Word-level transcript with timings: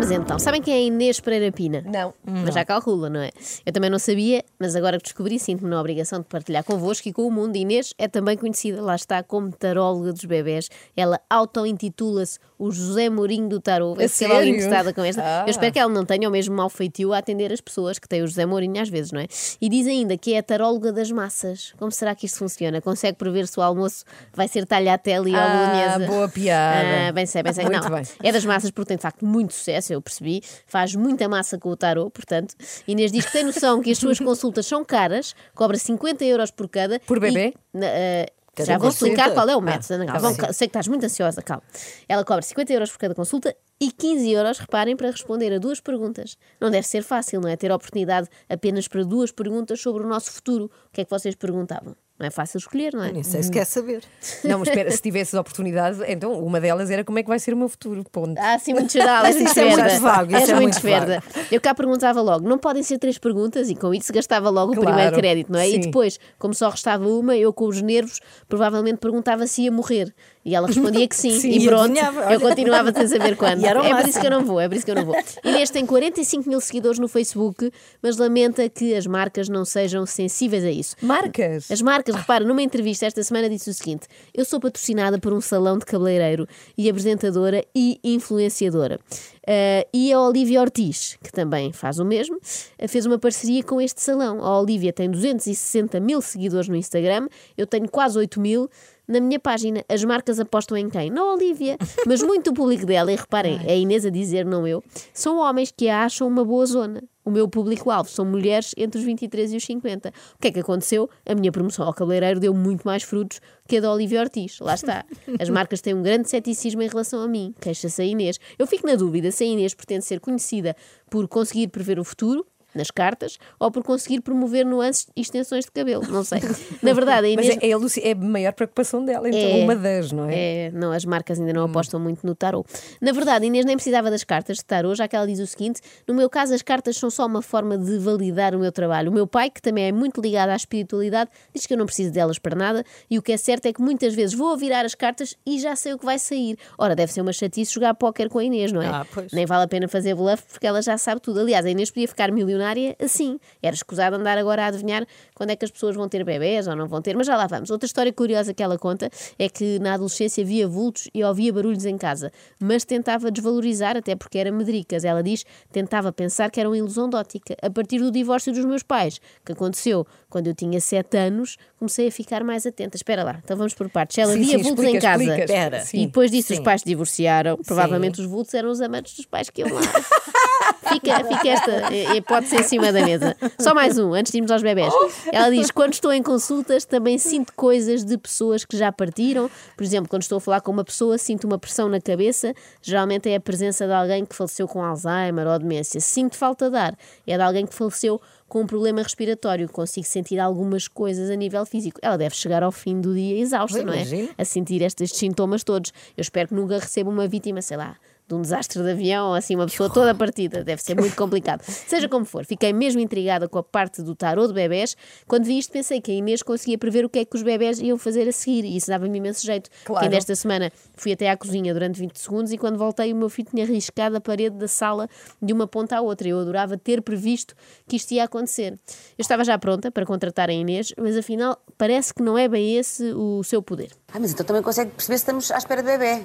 Vamos 0.00 0.16
então. 0.16 0.38
Sabem 0.38 0.62
quem 0.62 0.72
é 0.72 0.82
Inês 0.84 1.20
Pereira 1.20 1.52
Pina? 1.52 1.84
Não. 1.84 2.14
Mas 2.24 2.54
já 2.54 2.64
calcula, 2.64 3.10
não 3.10 3.20
é? 3.20 3.28
Eu 3.66 3.70
também 3.70 3.90
não 3.90 3.98
sabia, 3.98 4.42
mas 4.58 4.74
agora 4.74 4.96
que 4.96 5.02
descobri, 5.02 5.38
sinto-me 5.38 5.68
na 5.68 5.78
obrigação 5.78 6.20
de 6.20 6.24
partilhar 6.24 6.64
convosco 6.64 7.06
e 7.06 7.12
com 7.12 7.26
o 7.26 7.30
mundo. 7.30 7.54
Inês 7.56 7.92
é 7.98 8.08
também 8.08 8.34
conhecida, 8.34 8.80
lá 8.80 8.94
está, 8.94 9.22
como 9.22 9.52
taróloga 9.52 10.10
dos 10.14 10.24
bebés. 10.24 10.70
Ela 10.96 11.20
auto-intitula-se 11.28 12.38
o 12.58 12.70
José 12.70 13.10
Mourinho 13.10 13.46
do 13.48 13.60
Tarô. 13.60 13.94
Eu 13.98 14.08
fiquei 14.08 14.28
logo 14.28 14.42
interessada 14.42 14.94
com 14.94 15.02
esta. 15.02 15.22
Ah. 15.22 15.44
Eu 15.46 15.50
espero 15.50 15.70
que 15.72 15.78
ela 15.78 15.92
não 15.92 16.06
tenha 16.06 16.26
o 16.28 16.32
mesmo 16.32 16.54
mau 16.56 16.70
feitio 16.70 17.12
a 17.12 17.18
atender 17.18 17.52
as 17.52 17.60
pessoas 17.60 17.98
que 17.98 18.08
têm 18.08 18.22
o 18.22 18.26
José 18.26 18.46
Mourinho 18.46 18.80
às 18.80 18.88
vezes, 18.88 19.12
não 19.12 19.20
é? 19.20 19.26
E 19.60 19.68
diz 19.68 19.86
ainda 19.86 20.16
que 20.16 20.32
é 20.32 20.38
a 20.38 20.42
taróloga 20.42 20.92
das 20.92 21.10
massas. 21.10 21.74
Como 21.78 21.92
será 21.92 22.14
que 22.14 22.24
isto 22.24 22.38
funciona? 22.38 22.80
Consegue 22.80 23.18
prever 23.18 23.46
se 23.46 23.58
o 23.58 23.62
almoço 23.62 24.04
vai 24.34 24.48
ser 24.48 24.64
talhatela 24.66 25.28
e 25.28 25.34
Ah, 25.34 25.94
bolonhesa? 25.98 26.12
boa 26.12 26.28
piada. 26.28 27.08
Ah, 27.08 27.12
bem 27.12 27.26
sei, 27.26 27.42
bem 27.42 27.52
sei. 27.52 27.64
Muito 27.68 27.82
não, 27.82 27.90
bem. 27.96 28.04
é 28.22 28.32
das 28.32 28.44
massas 28.46 28.70
porque 28.70 28.88
tem 28.88 28.96
de 28.96 29.02
facto 29.02 29.24
muito 29.26 29.52
sucesso, 29.52 29.89
eu 29.94 30.00
percebi. 30.02 30.42
Faz 30.66 30.94
muita 30.94 31.28
massa 31.28 31.58
com 31.58 31.68
o 31.70 31.76
tarô, 31.76 32.10
portanto. 32.10 32.54
Inês 32.86 33.10
diz 33.12 33.26
que 33.26 33.32
tem 33.32 33.44
noção 33.44 33.80
que 33.80 33.90
as 33.90 33.98
suas 33.98 34.18
consultas 34.20 34.66
são 34.66 34.84
caras, 34.84 35.34
cobra 35.54 35.76
50 35.76 36.24
euros 36.24 36.50
por 36.50 36.68
cada. 36.68 36.98
Por 37.00 37.18
bebê? 37.20 37.54
e, 37.74 37.78
na- 37.78 37.86
ah, 37.86 38.26
Cada 38.52 38.66
já 38.66 38.78
vou 38.78 38.88
consulta? 38.88 39.12
explicar 39.14 39.32
qual 39.34 39.48
é 39.48 39.54
o 39.56 39.58
Ah, 39.60 39.62
método. 39.62 39.94
Ana 39.94 40.04
Gal. 40.06 40.36
tá 40.36 40.52
sei 40.52 40.66
que 40.66 40.70
estás 40.70 40.88
muito 40.88 41.04
ansiosa, 41.06 41.40
calma. 41.40 41.62
Ela 42.08 42.24
cobra 42.24 42.42
50 42.42 42.72
euros 42.72 42.90
por 42.90 42.98
cada 42.98 43.14
consulta 43.14 43.54
e 43.80 43.90
15 43.92 44.30
euros, 44.32 44.58
reparem, 44.58 44.96
para 44.96 45.10
responder 45.10 45.52
a 45.54 45.58
duas 45.58 45.80
perguntas. 45.80 46.36
Não 46.60 46.68
deve 46.68 46.86
ser 46.86 47.02
fácil, 47.02 47.40
não 47.40 47.48
é? 47.48 47.56
Ter 47.56 47.70
oportunidade 47.72 48.28
apenas 48.48 48.88
para 48.88 49.04
duas 49.04 49.30
perguntas 49.30 49.80
sobre 49.80 50.02
o 50.02 50.06
nosso 50.06 50.32
futuro. 50.32 50.64
O 50.88 50.90
que 50.92 51.00
é 51.00 51.04
que 51.04 51.10
vocês 51.10 51.34
perguntavam? 51.36 51.96
Não 52.20 52.26
é 52.26 52.30
fácil 52.30 52.58
escolher, 52.58 52.92
não 52.92 53.02
é? 53.02 53.10
Nem 53.10 53.22
sei 53.22 53.42
se 53.42 53.50
quer 53.50 53.64
saber. 53.64 54.02
Não, 54.44 54.58
mas 54.58 54.68
espera, 54.68 54.90
se 54.90 55.00
tivesses 55.00 55.34
a 55.34 55.40
oportunidade, 55.40 56.00
então 56.06 56.38
uma 56.44 56.60
delas 56.60 56.90
era 56.90 57.02
como 57.02 57.18
é 57.18 57.22
que 57.22 57.28
vai 57.30 57.38
ser 57.38 57.54
o 57.54 57.56
meu 57.56 57.66
futuro. 57.66 58.04
Ponto. 58.12 58.38
Ah, 58.38 58.58
sim, 58.58 58.74
muito 58.74 58.92
geral. 58.92 59.22
Mas 59.22 59.36
isso 59.36 59.58
é 59.58 59.64
muito 59.64 60.00
vago, 60.02 60.36
isso 60.36 60.50
é 60.50 60.54
muito 60.54 60.74
esferda. 60.74 61.22
Eu 61.50 61.58
cá 61.62 61.74
perguntava 61.74 62.20
logo, 62.20 62.46
não 62.46 62.58
podem 62.58 62.82
ser 62.82 62.98
três 62.98 63.16
perguntas 63.16 63.70
e 63.70 63.74
com 63.74 63.94
isso 63.94 64.12
gastava 64.12 64.50
logo 64.50 64.72
o 64.72 64.74
Claro, 64.74 64.90
primeiro 64.90 65.16
crédito, 65.16 65.50
não 65.50 65.58
é? 65.58 65.66
E 65.66 65.72
sim. 65.72 65.80
depois, 65.80 66.20
como 66.38 66.52
só 66.52 66.68
restava 66.68 67.08
uma, 67.08 67.34
eu 67.34 67.54
com 67.54 67.64
os 67.66 67.80
nervos 67.80 68.20
provavelmente 68.46 68.98
perguntava 68.98 69.46
se 69.46 69.62
ia 69.62 69.72
morrer. 69.72 70.14
E 70.44 70.54
ela 70.54 70.66
respondia 70.66 71.06
que 71.06 71.14
sim. 71.14 71.30
Sim, 71.40 71.50
e 71.50 71.66
pronto, 71.66 71.96
eu 71.96 72.22
olha. 72.22 72.40
continuava 72.40 72.92
sem 72.92 73.08
saber 73.08 73.36
quando. 73.36 73.60
É 73.70 73.94
por 74.02 74.08
isso 74.08 74.20
que 74.20 74.26
eu 74.26 74.30
não 74.30 74.44
vou, 74.44 74.60
é 74.60 74.68
por 74.68 74.76
isso 74.76 74.84
que 74.84 74.90
eu 74.90 74.94
não 74.94 75.04
vou. 75.04 75.14
Inês 75.44 75.70
tem 75.70 75.84
45 75.84 76.48
mil 76.48 76.60
seguidores 76.60 76.98
no 76.98 77.08
Facebook, 77.08 77.70
mas 78.02 78.16
lamenta 78.16 78.68
que 78.68 78.94
as 78.94 79.06
marcas 79.06 79.48
não 79.48 79.64
sejam 79.64 80.04
sensíveis 80.06 80.64
a 80.64 80.70
isso. 80.70 80.96
Marcas? 81.02 81.70
As 81.70 81.82
marcas, 81.82 82.14
repara, 82.14 82.44
numa 82.44 82.62
entrevista 82.62 83.06
esta 83.06 83.22
semana 83.22 83.48
disse 83.48 83.70
o 83.70 83.74
seguinte: 83.74 84.06
Eu 84.34 84.44
sou 84.44 84.60
patrocinada 84.60 85.18
por 85.18 85.32
um 85.32 85.40
salão 85.40 85.78
de 85.78 85.84
cabeleireiro 85.84 86.46
e 86.76 86.88
apresentadora 86.88 87.64
e 87.74 87.98
influenciadora. 88.02 88.98
Ah, 89.46 89.84
e 89.92 90.12
a 90.12 90.20
Olivia 90.20 90.60
Ortiz, 90.60 91.18
que 91.22 91.32
também 91.32 91.72
faz 91.72 91.98
o 91.98 92.04
mesmo, 92.04 92.38
ah, 92.78 92.86
fez 92.86 93.04
uma 93.06 93.18
parceria 93.18 93.62
com 93.62 93.80
este 93.80 94.00
salão. 94.00 94.44
A 94.44 94.60
Olivia 94.60 94.92
tem 94.92 95.10
260 95.10 95.98
mil 95.98 96.20
seguidores 96.20 96.68
no 96.68 96.76
Instagram, 96.76 97.28
eu 97.56 97.66
tenho 97.66 97.88
quase 97.88 98.18
8 98.18 98.40
mil. 98.40 98.70
Na 99.10 99.18
minha 99.18 99.40
página, 99.40 99.84
as 99.88 100.04
marcas 100.04 100.38
apostam 100.38 100.76
em 100.76 100.88
quem? 100.88 101.10
Na 101.10 101.24
Olivia. 101.24 101.76
Mas 102.06 102.22
muito 102.22 102.52
do 102.52 102.54
público 102.54 102.86
dela, 102.86 103.10
e 103.10 103.16
reparem, 103.16 103.58
é 103.66 103.72
a 103.72 103.74
Inês 103.74 104.06
a 104.06 104.08
dizer, 104.08 104.44
não 104.46 104.68
eu, 104.68 104.84
são 105.12 105.38
homens 105.38 105.72
que 105.76 105.88
a 105.88 106.04
acham 106.04 106.28
uma 106.28 106.44
boa 106.44 106.64
zona. 106.64 107.02
O 107.24 107.30
meu 107.30 107.48
público-alvo 107.48 108.08
são 108.08 108.24
mulheres 108.24 108.72
entre 108.76 109.00
os 109.00 109.04
23 109.04 109.52
e 109.52 109.56
os 109.56 109.64
50. 109.64 110.10
O 110.10 110.38
que 110.40 110.46
é 110.46 110.52
que 110.52 110.60
aconteceu? 110.60 111.10
A 111.26 111.34
minha 111.34 111.50
promoção 111.50 111.84
ao 111.84 111.92
cabeleireiro 111.92 112.38
deu 112.38 112.54
muito 112.54 112.84
mais 112.84 113.02
frutos 113.02 113.40
que 113.66 113.78
a 113.78 113.80
da 113.80 113.92
Olivia 113.92 114.20
Ortiz. 114.20 114.60
Lá 114.60 114.74
está. 114.74 115.04
As 115.40 115.50
marcas 115.50 115.80
têm 115.80 115.92
um 115.92 116.02
grande 116.02 116.30
ceticismo 116.30 116.80
em 116.80 116.88
relação 116.88 117.20
a 117.20 117.26
mim. 117.26 117.52
Queixa-se 117.60 118.00
a 118.00 118.04
Inês. 118.04 118.38
Eu 118.56 118.66
fico 118.66 118.86
na 118.86 118.94
dúvida 118.94 119.32
se 119.32 119.42
a 119.42 119.46
Inês 119.46 119.74
pretende 119.74 120.04
ser 120.04 120.20
conhecida 120.20 120.76
por 121.10 121.26
conseguir 121.26 121.66
prever 121.66 121.98
o 121.98 122.04
futuro, 122.04 122.46
nas 122.74 122.90
cartas, 122.90 123.38
ou 123.58 123.70
por 123.70 123.82
conseguir 123.82 124.20
promover 124.20 124.64
nuances 124.64 125.06
e 125.16 125.20
extensões 125.20 125.64
de 125.64 125.70
cabelo. 125.70 126.04
Não 126.08 126.24
sei. 126.24 126.40
Na 126.82 126.92
verdade, 126.92 127.26
a 127.32 127.36
Mas 127.36 127.46
Inês. 127.46 127.58
é, 127.62 127.68
é, 127.70 127.74
a 127.74 128.08
é 128.08 128.12
a 128.12 128.16
maior 128.16 128.52
preocupação 128.52 129.04
dela, 129.04 129.28
então 129.28 129.40
É. 129.40 129.64
uma 129.64 129.76
das, 129.76 130.12
não 130.12 130.28
é? 130.28 130.66
É, 130.66 130.70
não, 130.70 130.92
as 130.92 131.04
marcas 131.04 131.38
ainda 131.40 131.52
não 131.52 131.64
apostam 131.64 131.98
muito 132.00 132.26
no 132.26 132.34
tarô. 132.34 132.64
Na 133.00 133.12
verdade, 133.12 133.46
Inês 133.46 133.64
nem 133.64 133.76
precisava 133.76 134.10
das 134.10 134.24
cartas 134.24 134.58
de 134.58 134.64
tarô, 134.64 134.94
já 134.94 135.06
que 135.08 135.16
ela 135.16 135.26
diz 135.26 135.38
o 135.40 135.46
seguinte: 135.46 135.80
no 136.06 136.14
meu 136.14 136.28
caso, 136.30 136.54
as 136.54 136.62
cartas 136.62 136.96
são 136.96 137.10
só 137.10 137.26
uma 137.26 137.42
forma 137.42 137.76
de 137.76 137.98
validar 137.98 138.54
o 138.54 138.58
meu 138.58 138.72
trabalho. 138.72 139.10
O 139.10 139.14
meu 139.14 139.26
pai, 139.26 139.50
que 139.50 139.60
também 139.60 139.84
é 139.86 139.92
muito 139.92 140.20
ligado 140.20 140.50
à 140.50 140.56
espiritualidade, 140.56 141.30
diz 141.54 141.66
que 141.66 141.74
eu 141.74 141.78
não 141.78 141.86
preciso 141.86 142.12
delas 142.12 142.38
para 142.38 142.54
nada, 142.56 142.84
e 143.10 143.18
o 143.18 143.22
que 143.22 143.32
é 143.32 143.36
certo 143.36 143.66
é 143.66 143.72
que 143.72 143.80
muitas 143.80 144.14
vezes 144.14 144.34
vou 144.34 144.52
a 144.52 144.56
virar 144.56 144.84
as 144.84 144.94
cartas 144.94 145.36
e 145.46 145.58
já 145.58 145.74
sei 145.76 145.92
o 145.94 145.98
que 145.98 146.04
vai 146.04 146.18
sair. 146.18 146.56
Ora, 146.78 146.94
deve 146.94 147.12
ser 147.12 147.20
uma 147.20 147.32
chatice 147.32 147.72
jogar 147.74 147.94
póquer 147.94 148.28
com 148.28 148.38
a 148.38 148.44
Inês, 148.44 148.72
não 148.72 148.82
é? 148.82 148.86
Ah, 148.86 149.06
pois. 149.12 149.32
Nem 149.32 149.46
vale 149.46 149.64
a 149.64 149.68
pena 149.68 149.88
fazer 149.88 150.14
bluff 150.14 150.42
porque 150.50 150.66
ela 150.66 150.80
já 150.82 150.96
sabe 150.98 151.20
tudo. 151.20 151.40
Aliás, 151.40 151.64
a 151.66 151.70
Inês 151.70 151.90
podia 151.90 152.08
ficar 152.08 152.30
milionária 152.60 152.96
assim. 153.00 153.40
Era 153.62 153.74
escusado 153.74 154.16
andar 154.16 154.36
agora 154.38 154.64
a 154.64 154.66
adivinhar 154.66 155.06
quando 155.34 155.50
é 155.50 155.56
que 155.56 155.64
as 155.64 155.70
pessoas 155.70 155.96
vão 155.96 156.08
ter 156.08 156.22
bebés 156.24 156.66
ou 156.68 156.76
não 156.76 156.86
vão 156.86 157.00
ter, 157.00 157.16
mas 157.16 157.26
já 157.26 157.36
lá 157.36 157.46
vamos. 157.46 157.70
Outra 157.70 157.86
história 157.86 158.12
curiosa 158.12 158.52
que 158.52 158.62
ela 158.62 158.78
conta 158.78 159.10
é 159.38 159.48
que 159.48 159.78
na 159.78 159.94
adolescência 159.94 160.44
via 160.44 160.68
vultos 160.68 161.08
e 161.14 161.24
ouvia 161.24 161.52
barulhos 161.52 161.84
em 161.84 161.96
casa, 161.96 162.30
mas 162.60 162.84
tentava 162.84 163.30
desvalorizar, 163.30 163.96
até 163.96 164.14
porque 164.14 164.38
era 164.38 164.52
medricas. 164.52 165.04
Ela 165.04 165.22
diz 165.22 165.44
tentava 165.72 166.12
pensar 166.12 166.50
que 166.50 166.60
era 166.60 166.68
uma 166.68 166.76
ilusão 166.76 167.08
de 167.08 167.16
ótica. 167.16 167.56
A 167.62 167.70
partir 167.70 167.98
do 167.98 168.10
divórcio 168.10 168.52
dos 168.52 168.64
meus 168.64 168.82
pais, 168.82 169.20
que 169.44 169.52
aconteceu 169.52 170.06
quando 170.28 170.46
eu 170.48 170.54
tinha 170.54 170.80
7 170.80 171.16
anos, 171.16 171.56
comecei 171.78 172.08
a 172.08 172.12
ficar 172.12 172.44
mais 172.44 172.66
atenta. 172.66 172.96
Espera 172.96 173.24
lá, 173.24 173.40
então 173.42 173.56
vamos 173.56 173.74
por 173.74 173.88
partes. 173.88 174.18
Ela 174.18 174.32
Sim, 174.34 174.40
via 174.42 174.58
sim, 174.58 174.62
vultos 174.62 174.84
explica, 174.84 174.96
em 174.96 175.00
casa. 175.00 175.22
explica. 175.24 175.96
E 175.96 176.06
depois 176.06 176.30
disso 176.30 176.52
os 176.52 176.58
Sim. 176.58 176.64
pais 176.64 176.82
se 176.82 176.86
divorciaram. 176.86 177.56
Provavelmente 177.56 178.20
os 178.20 178.26
vultos 178.26 178.54
eram 178.54 178.70
os 178.70 178.80
amantes 178.80 179.16
dos 179.16 179.26
pais 179.26 179.50
que 179.50 179.62
iam 179.62 179.72
lá. 179.72 179.80
Fica, 180.88 181.24
fica 181.24 181.48
esta 181.48 181.94
hipótese 182.16 182.56
em 182.56 182.62
cima 182.62 182.92
da 182.92 183.04
mesa. 183.04 183.36
Só 183.60 183.74
mais 183.74 183.98
um, 183.98 184.12
antes 184.12 184.32
de 184.32 184.38
irmos 184.38 184.50
aos 184.50 184.62
bebés. 184.62 184.92
Ela 185.32 185.50
diz: 185.50 185.70
quando 185.70 185.92
estou 185.92 186.12
em 186.12 186.22
consultas, 186.22 186.84
também 186.84 187.18
sinto 187.18 187.52
coisas 187.54 188.04
de 188.04 188.16
pessoas 188.18 188.64
que 188.64 188.76
já 188.76 188.90
partiram. 188.90 189.50
Por 189.76 189.84
exemplo, 189.84 190.08
quando 190.08 190.22
estou 190.22 190.38
a 190.38 190.40
falar 190.40 190.60
com 190.60 190.72
uma 190.72 190.84
pessoa, 190.84 191.16
sinto 191.18 191.44
uma 191.44 191.58
pressão 191.58 191.88
na 191.88 192.00
cabeça. 192.00 192.54
Geralmente 192.82 193.28
é 193.28 193.36
a 193.36 193.40
presença 193.40 193.86
de 193.86 193.92
alguém 193.92 194.24
que 194.24 194.34
faleceu 194.34 194.66
com 194.66 194.82
Alzheimer 194.82 195.46
ou 195.46 195.58
demência. 195.58 196.00
Sinto 196.00 196.36
falta 196.36 196.70
de 196.70 196.76
ar. 196.76 196.96
É 197.26 197.36
de 197.36 197.42
alguém 197.42 197.66
que 197.66 197.74
faleceu 197.74 198.20
com 198.48 198.62
um 198.62 198.66
problema 198.66 199.02
respiratório. 199.02 199.68
Consigo 199.68 200.06
sentir 200.06 200.40
algumas 200.40 200.88
coisas 200.88 201.30
a 201.30 201.36
nível 201.36 201.64
físico. 201.64 202.00
Ela 202.02 202.18
deve 202.18 202.34
chegar 202.34 202.62
ao 202.62 202.72
fim 202.72 203.00
do 203.00 203.14
dia 203.14 203.38
exausta, 203.38 203.82
não 203.84 203.92
é? 203.92 204.02
A 204.36 204.44
sentir 204.44 204.82
estes 204.82 205.12
sintomas 205.12 205.62
todos. 205.62 205.92
Eu 206.16 206.22
espero 206.22 206.48
que 206.48 206.54
nunca 206.54 206.78
receba 206.78 207.08
uma 207.08 207.28
vítima, 207.28 207.62
sei 207.62 207.76
lá 207.76 207.96
de 208.30 208.34
um 208.36 208.42
desastre 208.42 208.80
de 208.80 208.90
avião, 208.90 209.34
assim, 209.34 209.56
uma 209.56 209.66
pessoa 209.66 209.90
toda 209.90 210.14
partida. 210.14 210.62
Deve 210.62 210.80
ser 210.80 210.94
muito 210.98 211.16
complicado. 211.16 211.62
Seja 211.62 212.08
como 212.08 212.24
for, 212.24 212.44
fiquei 212.44 212.72
mesmo 212.72 213.00
intrigada 213.00 213.48
com 213.48 213.58
a 213.58 213.62
parte 213.62 214.02
do 214.02 214.14
tarô 214.14 214.46
de 214.46 214.52
bebés. 214.52 214.96
Quando 215.26 215.44
vi 215.44 215.58
isto, 215.58 215.72
pensei 215.72 216.00
que 216.00 216.12
a 216.12 216.14
Inês 216.14 216.42
conseguia 216.42 216.78
prever 216.78 217.04
o 217.04 217.08
que 217.08 217.18
é 217.18 217.24
que 217.24 217.36
os 217.36 217.42
bebés 217.42 217.80
iam 217.80 217.98
fazer 217.98 218.28
a 218.28 218.32
seguir 218.32 218.64
e 218.64 218.76
isso 218.76 218.88
dava-me 218.88 219.18
imenso 219.18 219.44
jeito. 219.44 219.68
Claro. 219.84 220.00
Que 220.00 220.06
ainda 220.06 220.16
esta 220.16 220.34
semana 220.36 220.70
fui 220.94 221.12
até 221.12 221.28
à 221.28 221.36
cozinha 221.36 221.74
durante 221.74 221.98
20 221.98 222.16
segundos 222.16 222.52
e 222.52 222.58
quando 222.58 222.78
voltei, 222.78 223.12
o 223.12 223.16
meu 223.16 223.28
filho 223.28 223.48
tinha 223.50 223.66
riscado 223.66 224.16
a 224.16 224.20
parede 224.20 224.56
da 224.56 224.68
sala 224.68 225.08
de 225.42 225.52
uma 225.52 225.66
ponta 225.66 225.96
à 225.96 226.00
outra. 226.00 226.28
Eu 226.28 226.38
adorava 226.38 226.78
ter 226.78 227.02
previsto 227.02 227.54
que 227.88 227.96
isto 227.96 228.12
ia 228.12 228.24
acontecer. 228.24 228.78
Eu 229.18 229.22
estava 229.22 229.42
já 229.42 229.58
pronta 229.58 229.90
para 229.90 230.06
contratar 230.06 230.48
a 230.48 230.52
Inês, 230.52 230.92
mas 230.96 231.16
afinal, 231.16 231.60
parece 231.76 232.14
que 232.14 232.22
não 232.22 232.38
é 232.38 232.46
bem 232.48 232.76
esse 232.76 233.12
o 233.12 233.42
seu 233.42 233.60
poder. 233.60 233.90
Ah, 234.12 234.20
mas 234.20 234.32
então 234.32 234.46
também 234.46 234.62
consegue 234.62 234.92
perceber 234.92 235.18
se 235.18 235.22
estamos 235.22 235.50
à 235.50 235.58
espera 235.58 235.82
de 235.82 235.88
bebê. 235.88 236.22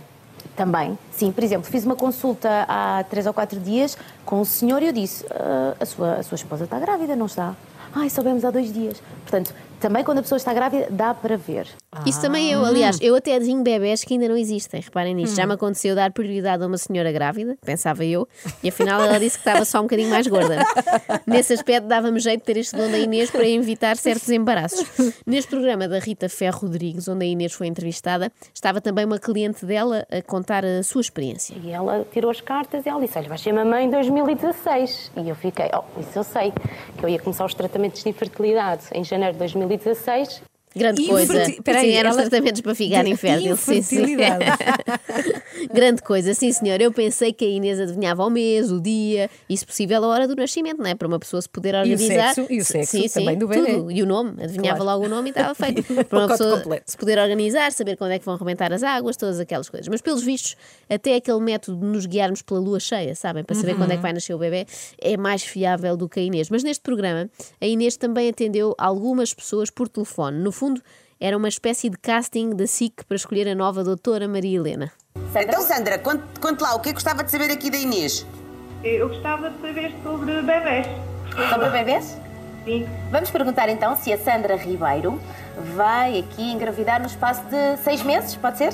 Também, 0.55 0.97
sim. 1.11 1.31
Por 1.31 1.43
exemplo, 1.43 1.69
fiz 1.69 1.85
uma 1.85 1.95
consulta 1.95 2.65
há 2.67 3.03
três 3.09 3.25
ou 3.25 3.33
quatro 3.33 3.59
dias 3.59 3.97
com 4.25 4.39
um 4.39 4.45
senhor 4.45 4.81
e 4.81 4.87
eu 4.87 4.93
disse: 4.93 5.25
"Ah, 5.29 5.75
a, 5.79 5.85
sua, 5.85 6.13
a 6.13 6.23
sua 6.23 6.35
esposa 6.35 6.63
está 6.63 6.79
grávida, 6.79 7.15
não 7.15 7.25
está? 7.25 7.53
Ai, 7.93 8.09
soubemos 8.09 8.43
há 8.43 8.51
dois 8.51 8.71
dias. 8.73 9.01
Portanto, 9.23 9.53
também 9.85 10.03
quando 10.03 10.17
a 10.17 10.21
pessoa 10.23 10.37
está 10.37 10.51
grávida, 10.51 10.87
dá 10.89 11.13
para 11.13 11.37
ver. 11.37 11.67
Isso 12.07 12.19
também 12.19 12.51
eu, 12.51 12.65
aliás, 12.65 12.97
eu 12.99 13.15
até 13.15 13.35
adivinho 13.35 13.61
bebés 13.61 14.03
que 14.03 14.15
ainda 14.15 14.27
não 14.27 14.35
existem, 14.35 14.81
reparem 14.81 15.13
nisto. 15.13 15.35
Já 15.35 15.45
me 15.45 15.53
aconteceu 15.53 15.93
dar 15.93 16.11
prioridade 16.11 16.63
a 16.63 16.65
uma 16.65 16.77
senhora 16.79 17.11
grávida, 17.11 17.55
pensava 17.63 18.03
eu, 18.03 18.27
e 18.63 18.69
afinal 18.69 18.99
ela 18.99 19.19
disse 19.19 19.37
que 19.37 19.47
estava 19.47 19.63
só 19.63 19.77
um 19.79 19.83
bocadinho 19.83 20.09
mais 20.09 20.25
gorda. 20.25 20.57
Nesse 21.27 21.53
aspecto 21.53 21.87
dava-me 21.87 22.19
jeito 22.19 22.39
de 22.39 22.45
ter 22.45 22.57
este 22.57 22.75
dom 22.75 22.89
da 22.89 22.97
Inês 22.97 23.29
para 23.29 23.47
evitar 23.47 23.95
certos 23.95 24.27
embaraços. 24.29 24.83
Neste 25.23 25.51
programa 25.51 25.87
da 25.87 25.99
Rita 25.99 26.27
Ferro 26.27 26.61
Rodrigues, 26.61 27.07
onde 27.07 27.23
a 27.23 27.27
Inês 27.27 27.53
foi 27.53 27.67
entrevistada, 27.67 28.31
estava 28.55 28.81
também 28.81 29.05
uma 29.05 29.19
cliente 29.19 29.67
dela 29.67 30.03
a 30.11 30.19
contar 30.23 30.65
a 30.65 30.81
sua 30.81 31.01
experiência. 31.01 31.55
E 31.63 31.69
ela 31.69 32.07
tirou 32.11 32.31
as 32.31 32.41
cartas 32.41 32.87
e 32.87 32.89
ela 32.89 32.99
disse: 32.99 33.19
Olha, 33.19 33.29
vais 33.29 33.39
ser 33.39 33.53
mamãe 33.53 33.85
em 33.85 33.89
2016. 33.91 35.11
E 35.15 35.29
eu 35.29 35.35
fiquei: 35.35 35.69
Oh, 35.75 35.99
isso 35.99 36.17
eu 36.17 36.23
sei, 36.23 36.51
que 36.97 37.05
eu 37.05 37.09
ia 37.09 37.19
começar 37.19 37.45
os 37.45 37.53
tratamentos 37.53 38.01
de 38.01 38.09
infertilidade 38.09 38.85
em 38.91 39.03
janeiro 39.03 39.33
de 39.33 39.39
2016. 39.39 39.74
2016 39.77 40.41
Grande 40.75 41.03
Inferti- 41.03 41.61
coisa. 41.63 41.79
Sim, 41.81 41.91
eram 41.93 42.09
ela- 42.11 42.21
tratamentos 42.21 42.61
para 42.61 42.75
ficar 42.75 43.07
infértil. 43.07 43.55
Sim, 43.55 43.81
sim. 43.81 44.17
Grande 45.73 46.01
coisa, 46.01 46.33
sim 46.33 46.51
senhor. 46.51 46.79
Eu 46.81 46.91
pensei 46.91 47.31
que 47.33 47.45
a 47.45 47.47
Inês 47.47 47.79
adivinhava 47.79 48.25
o 48.25 48.29
mês, 48.29 48.71
o 48.71 48.79
dia 48.81 49.29
e, 49.49 49.57
se 49.57 49.65
possível, 49.65 50.03
a 50.03 50.07
hora 50.07 50.27
do 50.27 50.35
nascimento, 50.35 50.77
não 50.79 50.87
é? 50.87 50.95
Para 50.95 51.07
uma 51.07 51.19
pessoa 51.19 51.41
se 51.41 51.49
poder 51.49 51.75
organizar. 51.75 52.33
sexo, 52.33 52.51
e 52.51 52.59
o 52.59 52.65
sexo 52.65 52.91
sim, 52.91 53.07
sim, 53.07 53.19
também 53.19 53.37
do 53.37 53.47
bebê. 53.47 53.73
Tudo. 53.73 53.91
E 53.91 54.01
o 54.01 54.05
nome, 54.05 54.43
adivinhava 54.43 54.79
Claro. 54.79 54.99
logo 54.99 55.05
o 55.05 55.09
nome 55.09 55.29
e 55.29 55.31
estava 55.31 55.55
feito. 55.55 55.83
Para 56.05 56.19
uma 56.19 56.27
pessoa 56.27 56.57
completo. 56.59 56.91
se 56.91 56.97
poder 56.97 57.17
organizar, 57.19 57.71
saber 57.71 57.95
quando 57.97 58.11
é 58.11 58.19
que 58.19 58.25
vão 58.25 58.35
arrebentar 58.35 58.71
as 58.73 58.83
águas, 58.83 59.15
todas 59.17 59.39
aquelas 59.39 59.69
coisas. 59.69 59.87
Mas, 59.87 60.01
pelos 60.01 60.23
vistos, 60.23 60.55
até 60.89 61.15
aquele 61.15 61.39
método 61.39 61.79
de 61.79 61.85
nos 61.85 62.05
guiarmos 62.05 62.41
pela 62.41 62.59
lua 62.59 62.79
cheia, 62.79 63.15
sabem? 63.15 63.43
Para 63.43 63.55
saber 63.55 63.75
quando 63.75 63.91
é 63.91 63.95
que 63.95 64.01
vai 64.01 64.13
nascer 64.13 64.33
o 64.33 64.37
bebê, 64.37 64.65
é 65.01 65.15
mais 65.17 65.43
fiável 65.43 65.95
do 65.97 66.07
que 66.09 66.19
a 66.19 66.23
Inês. 66.23 66.49
Mas 66.49 66.63
neste 66.63 66.81
programa, 66.81 67.29
a 67.61 67.65
Inês 67.65 67.95
também 67.97 68.29
atendeu 68.29 68.75
algumas 68.77 69.33
pessoas 69.33 69.69
por 69.69 69.87
telefone. 69.87 70.37
No 70.39 70.51
fundo, 70.51 70.64
era 71.19 71.37
uma 71.37 71.47
espécie 71.47 71.89
de 71.89 71.97
casting 71.97 72.55
da 72.55 72.67
SIC 72.67 73.03
para 73.07 73.15
escolher 73.15 73.47
a 73.47 73.55
nova 73.55 73.83
doutora 73.83 74.27
Maria 74.27 74.57
Helena. 74.57 74.91
Então, 75.35 75.61
Sandra, 75.61 75.97
conte, 75.99 76.23
conte 76.39 76.61
lá, 76.61 76.75
o 76.75 76.79
que 76.79 76.89
é 76.89 76.91
que 76.91 76.95
gostava 76.95 77.23
de 77.23 77.31
saber 77.31 77.51
aqui 77.51 77.69
da 77.69 77.77
Inês? 77.77 78.25
Eu 78.83 79.09
gostava 79.09 79.49
de 79.49 79.61
saber 79.61 79.93
sobre 80.03 80.41
bebés. 80.41 80.87
Sobre 81.49 81.69
bebês? 81.69 82.17
Sim. 82.65 82.87
Vamos 83.11 83.29
perguntar 83.31 83.69
então 83.69 83.95
se 83.95 84.11
a 84.11 84.17
Sandra 84.17 84.55
Ribeiro 84.55 85.19
vai 85.75 86.19
aqui 86.19 86.51
engravidar 86.51 86.99
no 86.99 87.07
espaço 87.07 87.43
de 87.45 87.77
seis 87.83 88.01
meses, 88.01 88.35
pode 88.35 88.57
ser? 88.57 88.73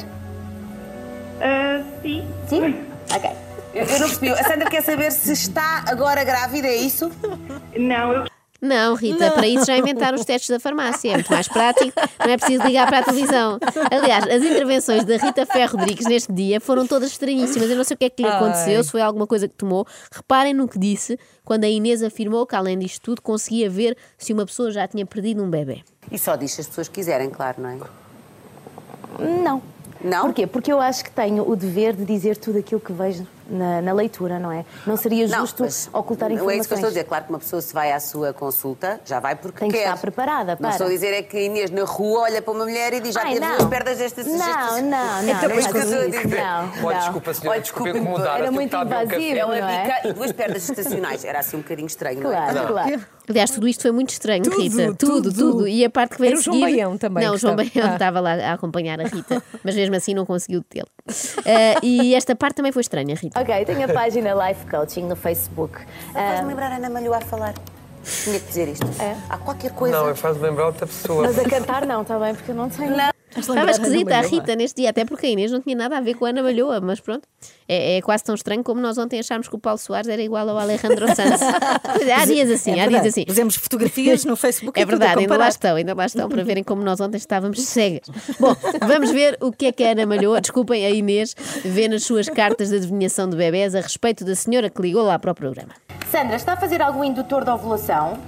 Ah, 1.42 1.84
sim. 2.02 2.28
Sim? 2.48 2.86
Ok. 3.14 3.30
Eu, 3.74 3.86
eu 3.86 4.00
não 4.00 4.08
percebi. 4.08 4.30
A 4.30 4.44
Sandra 4.44 4.70
quer 4.70 4.84
saber 4.84 5.12
se 5.12 5.32
está 5.32 5.84
agora 5.88 6.24
grávida, 6.24 6.68
é 6.68 6.76
isso? 6.76 7.12
Não, 7.78 8.14
eu 8.14 8.31
Não, 8.62 8.94
Rita, 8.94 9.32
para 9.32 9.48
isso 9.48 9.66
já 9.66 9.76
inventaram 9.76 10.16
os 10.16 10.24
testes 10.24 10.52
da 10.52 10.60
farmácia. 10.60 11.10
É 11.10 11.14
muito 11.16 11.32
mais 11.32 11.48
prático, 11.48 12.00
não 12.20 12.32
é 12.32 12.38
preciso 12.38 12.64
ligar 12.64 12.88
para 12.88 13.00
a 13.00 13.04
televisão. 13.04 13.58
Aliás, 13.90 14.28
as 14.28 14.44
intervenções 14.44 15.04
da 15.04 15.18
Rita 15.18 15.48
Ferro 15.48 15.78
Rodrigues 15.78 16.06
neste 16.06 16.32
dia 16.32 16.62
foram 16.62 16.86
todas 16.86 17.10
estranhíssimas. 17.10 17.72
Eu 17.72 17.76
não 17.76 17.84
sei 17.84 17.96
o 17.96 17.98
que 17.98 18.06
é 18.06 18.10
que 18.10 18.22
lhe 18.22 18.30
aconteceu, 18.30 18.78
Ai. 18.78 18.84
se 18.84 18.92
foi 18.92 19.02
alguma 19.02 19.26
coisa 19.26 19.48
que 19.48 19.56
tomou. 19.56 19.88
Reparem 20.12 20.54
no 20.54 20.68
que 20.68 20.78
disse 20.78 21.18
quando 21.44 21.64
a 21.64 21.68
Inês 21.68 22.04
afirmou 22.04 22.46
que, 22.46 22.56
além 22.56 22.78
disto 22.78 23.02
tudo, 23.02 23.22
conseguia 23.22 23.68
ver 23.68 23.98
se 24.16 24.32
uma 24.32 24.46
pessoa 24.46 24.70
já 24.70 24.88
tinha 24.88 25.08
perdido 25.08 25.44
um 25.44 25.50
bebê. 25.50 25.84
E 26.12 26.20
só 26.20 26.36
diz 26.36 26.52
se 26.52 26.62
as 26.62 26.68
pessoas 26.68 26.88
quiserem, 26.88 27.32
claro, 27.32 27.62
não 27.62 27.70
é? 27.70 27.78
Não. 29.20 29.62
Não? 30.04 30.22
Porquê? 30.26 30.46
Porque 30.46 30.72
eu 30.72 30.80
acho 30.80 31.04
que 31.04 31.12
tenho 31.12 31.48
o 31.50 31.56
dever 31.56 31.96
de 31.96 32.06
dizer 32.06 32.38
tudo 32.38 32.60
aquilo 32.60 32.80
que 32.80 32.94
vejo 32.94 33.26
na, 33.52 33.82
na 33.82 33.94
leitura, 33.94 34.40
não 34.40 34.52
é? 34.52 34.66
Não 34.88 34.96
seria 34.98 35.28
justo 35.28 35.64
mas 35.64 35.90
ocultar 35.94 36.30
não 36.30 36.36
informações. 36.36 36.58
É 36.58 36.60
isso 36.62 36.68
que 36.70 36.74
eu 36.74 36.78
estou 36.78 36.88
a 36.88 36.92
dizer. 36.92 37.04
Claro 37.04 37.24
que 37.26 37.30
uma 37.32 37.40
pessoa 37.40 37.62
se 37.62 37.74
vai 37.74 37.92
à 37.92 38.00
sua 38.00 38.34
consulta, 38.34 39.00
já 39.06 39.20
vai 39.20 39.36
porque 39.36 39.60
Tem 39.60 39.70
que 39.70 39.78
quer. 39.78 39.84
estar 39.86 39.98
preparada 40.00 40.52
Não 40.54 40.58
para. 40.58 40.70
estou 40.72 40.88
a 40.88 40.90
dizer 40.90 41.14
é 41.14 41.22
que 41.22 41.38
a 41.38 41.42
Inês 41.42 41.70
na 41.72 41.84
rua 41.84 42.22
olha 42.22 42.42
para 42.42 42.52
uma 42.54 42.64
mulher 42.66 42.94
e 42.94 43.00
diz 43.00 43.14
já 43.14 43.22
Ai, 43.22 43.34
teve 43.34 43.46
não. 43.46 43.58
duas 43.58 43.70
perdas 43.70 43.98
destas 43.98 44.26
Não, 44.26 44.38
não, 44.38 44.82
não. 44.82 45.24
Então, 45.30 45.50
não 45.50 45.60
estou 45.60 45.82
a 45.82 45.84
isso. 45.84 46.10
dizer? 46.12 46.28
Não, 46.28 46.70
Olha, 46.86 46.96
não. 46.98 47.04
desculpa, 47.04 47.34
senhora, 47.34 47.50
Olha, 47.52 47.62
desculpa 47.62 47.90
incomodar. 47.90 48.40
era 48.42 48.52
muito 48.52 48.78
um 48.78 48.82
invasivo. 48.84 49.38
Ela 49.38 49.60
não 49.60 49.70
é? 49.70 49.84
bica 49.84 50.08
e 50.10 50.14
duas 50.14 50.32
perdas 50.32 50.70
estacionais. 50.70 51.26
Era 51.26 51.40
assim 51.40 51.58
um 51.58 51.62
bocadinho 51.62 51.88
estranho, 51.88 52.22
não 52.22 52.32
é? 52.32 52.52
Claro, 52.54 52.68
claro. 52.68 53.02
Aliás, 53.30 53.52
tudo 53.52 53.68
isto 53.68 53.82
foi 53.84 53.92
muito 53.92 54.10
estranho, 54.10 54.44
Tudo, 54.44 54.58
Rita. 54.62 54.94
Tudo, 54.98 55.32
tudo. 55.32 55.34
tudo, 55.34 55.68
E 55.68 55.86
a 55.86 55.90
parte 55.90 56.16
que 56.16 56.22
veio 56.22 56.32
Era 56.32 56.40
o 56.40 56.44
João 56.44 56.58
seguir- 56.58 56.72
Baião 56.72 56.98
também 56.98 57.26
Não, 57.26 57.34
o 57.36 57.38
João 57.38 57.54
estava. 57.54 57.70
Baião 57.74 57.90
Ah. 57.92 57.94
estava 57.94 58.20
lá 58.20 58.34
a 58.34 58.54
acompanhar 58.54 59.00
a 59.00 59.04
Rita, 59.04 59.42
mas 59.64 59.76
mesmo 59.76 59.96
assim 59.96 60.14
não 60.14 60.26
conseguiu 60.26 60.62
detê-lo. 60.62 60.88
Eh, 61.46 61.76
e 61.84 62.16
esta 62.16 62.36
parte 62.36 62.56
também 62.56 62.72
foi 62.72 62.82
estranha, 62.82 63.16
Rita. 63.16 63.40
Ok, 63.40 63.66
tenho 63.66 63.86
a 63.86 63.94
página 63.94 64.34
Life 64.48 64.66
Coaching 64.68 65.04
no 65.04 65.16
Facebook. 65.16 65.78
Faz-me 66.14 66.48
lembrar 66.48 66.72
a 66.72 66.76
Ana 66.76 66.90
Malhoa 66.90 67.18
a 67.18 67.22
falar. 67.22 67.54
Tinha 68.24 68.40
que 68.40 68.48
dizer 68.48 68.68
isto. 68.68 68.86
É. 69.00 69.16
Há 69.30 69.38
qualquer 69.38 69.72
coisa. 69.74 69.96
Não, 69.96 70.08
eu 70.08 70.16
faço 70.16 70.40
lembrar 70.40 70.66
outra 70.66 70.88
pessoa. 70.88 71.22
Mas 71.24 71.38
a 71.38 71.48
cantar 71.48 71.86
não, 71.86 72.02
está 72.02 72.18
bem, 72.18 72.34
porque 72.34 72.50
eu 72.52 72.56
não 72.56 72.68
tenho. 72.68 72.96
Estava 73.38 73.72
esquisita 73.72 74.18
a 74.18 74.22
Rita 74.22 74.56
neste 74.56 74.82
dia, 74.82 74.90
até 74.90 75.06
porque 75.06 75.26
a 75.26 75.30
Inês 75.30 75.52
não 75.52 75.62
tinha 75.62 75.76
nada 75.76 75.98
a 75.98 76.02
ver 76.02 76.16
com 76.16 76.26
a 76.26 76.30
Ana 76.30 76.44
Malhoa, 76.44 76.82
mas 76.82 77.00
pronto, 77.00 77.28
é, 77.68 77.98
é 77.98 78.02
quase 78.02 78.24
tão 78.24 78.36
estranho 78.36 78.64
como 78.64 78.82
nós 78.82 78.98
ontem 78.98 79.20
achámos 79.20 79.48
que 79.48 79.56
o 79.56 79.60
Paulo 79.60 79.78
Soares 79.78 80.10
era 80.10 80.22
igual 80.22 80.48
ao 80.50 80.58
Alejandro 80.58 81.08
Sanz. 81.16 81.40
Pois 81.84 82.08
é, 82.08 82.14
há 82.14 82.26
dias 82.26 82.50
assim, 82.50 82.80
É 82.80 82.84
há 82.84 82.88
dias 82.88 83.06
assim. 83.06 83.26
Pusemos 83.26 83.56
fotografias 83.56 84.26
no 84.26 84.36
Facebook 84.36 84.78
É 84.80 84.86
verdade, 84.86 85.22
ainda 85.22 85.38
lá 85.38 85.48
estão, 85.48 85.76
ainda 85.76 85.94
lá 85.94 86.06
estão 86.06 86.28
para 86.28 86.44
verem 86.44 86.64
como 86.64 86.82
nós 86.84 87.00
ontem 87.00 87.18
estávamos 87.18 87.62
cegas. 87.62 88.08
Bom, 88.40 88.56
vamos 88.86 89.12
ver 89.12 89.38
o 89.40 89.52
que 89.52 89.68
é 89.68 89.72
que 89.72 89.84
a 89.84 89.92
Ana 89.92 90.06
Malhoa, 90.06 90.42
desculpem, 90.42 90.86
a 90.86 90.90
Inês, 90.90 91.36
vê 91.64 91.88
nas 91.88 92.04
suas 92.04 92.28
cartas 92.28 92.70
de 92.70 92.76
adivinhação 92.76 93.30
de 93.30 93.38
bebés 93.38 93.76
a 93.76 93.82
respeito 93.82 94.26
da 94.26 94.36
senhora 94.36 94.70
que 94.70 94.82
ligou 94.82 95.04
lá 95.04 95.18
para 95.18 95.32
o 95.32 95.36
programa. 95.36 95.72
Sandra, 96.12 96.36
está 96.36 96.54
a 96.54 96.58
fazer 96.58 96.82
algum 96.82 97.04
indutor 97.04 97.46
de 97.46 97.52
ovulação? 97.52 98.20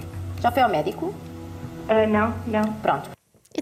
Já 0.42 0.52
foi 0.52 0.62
ao 0.62 0.70
médico? 0.70 1.14
ah, 1.90 2.08
não, 2.08 2.34
não. 2.48 2.74
Pronto. 2.82 3.10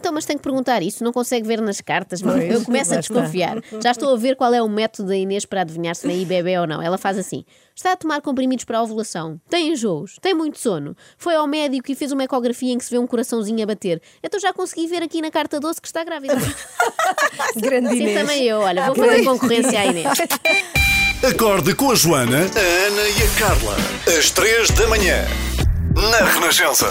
Então, 0.02 0.12
mas 0.12 0.26
tenho 0.26 0.40
que 0.40 0.44
perguntar 0.44 0.82
isso, 0.82 1.04
não 1.04 1.14
consegue 1.14 1.48
ver 1.48 1.62
nas 1.62 1.80
cartas, 1.80 2.24
mas 2.24 2.34
Pois, 2.38 2.52
eu 2.52 2.66
começo 2.66 2.92
a 2.92 3.00
está. 3.00 3.14
desconfiar. 3.14 3.62
Já 3.84 3.92
estou 3.92 4.12
a 4.12 4.18
ver 4.18 4.36
qual 4.36 4.52
é 4.52 4.60
o 4.60 4.68
método 4.68 5.10
da 5.10 5.16
Inês 5.16 5.46
para 5.46 5.62
adivinhar 5.62 5.96
se 5.96 6.08
vem 6.08 6.26
bebê 6.26 6.58
ou 6.58 6.66
não. 6.66 6.82
Ela 6.82 6.98
faz 6.98 7.20
assim: 7.20 7.46
está 7.76 7.92
a 7.92 7.96
tomar 7.96 8.20
comprimidos 8.20 8.66
para 8.66 8.80
a 8.80 8.82
ovulação, 8.82 9.40
tem 9.48 9.72
enjoos, 9.72 10.16
tem 10.20 10.34
muito 10.34 10.58
sono, 10.58 10.98
foi 11.20 11.36
ao 11.36 11.46
médico 11.46 11.92
e 11.92 11.96
fez 11.96 12.12
uma 12.12 12.24
ecografia 12.24 12.74
em 12.74 12.80
que 12.80 12.84
se 12.86 12.90
vê 12.90 12.98
um 12.98 13.06
coraçãozinho 13.06 13.62
a 13.62 13.66
bater. 13.68 14.02
Então 14.24 14.40
já 14.40 14.52
consegui 14.52 14.88
ver 14.88 15.04
aqui 15.04 15.22
na 15.22 15.30
carta 15.30 15.60
doce 15.60 15.80
que 15.80 15.88
está 15.88 16.04
grávida. 16.04 16.34
Grande 17.58 17.90
Sim, 17.90 18.02
Inês. 18.02 18.20
também 18.20 18.44
eu, 18.44 18.58
olha, 18.60 18.88
vou 18.88 18.96
fazer 18.96 19.24
concorrência 19.24 19.80
à 19.82 19.86
Inês. 19.86 20.08
Acorde 21.24 21.76
com 21.76 21.92
a 21.92 21.96
Joana, 21.96 22.38
a 22.40 22.88
Ana 22.88 23.08
e 23.08 23.22
a 23.24 23.40
Carla. 23.40 23.76
Às 24.18 24.32
três 24.32 24.72
da 24.72 24.88
manhã. 24.88 25.26
Na 25.94 26.26
Renascença. 26.26 26.88